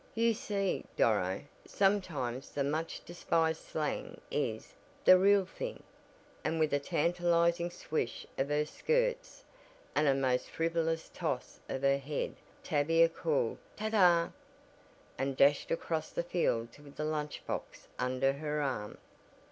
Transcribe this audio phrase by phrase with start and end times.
[0.15, 4.73] You see, Doro, sometimes the much despised slang is
[5.05, 5.83] the real thing,"
[6.43, 9.43] and with a tantalizing swish of her skirts,
[9.93, 14.31] and a most frivolous toss of her head Tavia called "Ta ta!"
[15.19, 18.97] and dashed across the fields with the lunch box under her arm.